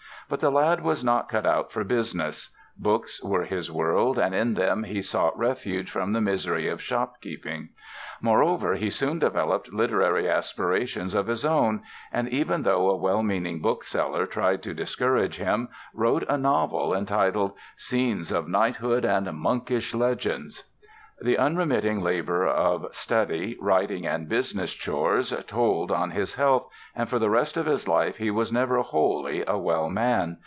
But 0.29 0.39
the 0.39 0.49
lad 0.49 0.79
was 0.81 1.03
not 1.03 1.27
cut 1.27 1.45
out 1.45 1.73
for 1.73 1.83
business; 1.83 2.55
books 2.77 3.21
were 3.21 3.43
his 3.43 3.69
world 3.69 4.17
and 4.17 4.33
in 4.33 4.53
them 4.53 4.85
he 4.85 5.01
sought 5.01 5.37
refuge 5.37 5.91
from 5.91 6.13
the 6.13 6.21
misery 6.21 6.69
of 6.69 6.81
shopkeeping. 6.81 7.67
Moreover, 8.21 8.75
he 8.75 8.89
soon 8.89 9.19
developed 9.19 9.73
literary 9.73 10.29
aspirations 10.29 11.13
of 11.15 11.27
his 11.27 11.43
own 11.43 11.83
and, 12.13 12.29
even 12.29 12.63
though 12.63 12.89
a 12.89 12.95
well 12.95 13.21
meaning 13.23 13.59
book 13.61 13.83
seller 13.83 14.25
tried 14.25 14.63
to 14.63 14.73
discourage 14.73 15.35
him, 15.35 15.67
wrote 15.93 16.23
a 16.29 16.37
novel 16.37 16.95
entitled 16.95 17.51
"Scenes 17.75 18.31
of 18.31 18.47
Knighthood 18.47 19.03
and 19.03 19.33
Monkish 19.33 19.93
Legends". 19.93 20.63
The 21.23 21.37
unremitting 21.37 22.01
labor 22.01 22.47
of 22.47 22.95
study, 22.95 23.55
writing 23.61 24.07
and 24.07 24.27
business 24.27 24.73
chores 24.73 25.31
told 25.45 25.91
on 25.91 26.09
his 26.09 26.33
health 26.33 26.67
and 26.95 27.07
for 27.07 27.19
the 27.19 27.29
rest 27.29 27.57
of 27.57 27.67
his 27.67 27.87
life 27.87 28.17
he 28.17 28.31
was 28.31 28.51
never 28.51 28.81
wholly 28.81 29.43
a 29.45 29.55
well 29.59 29.87
man. 29.91 30.39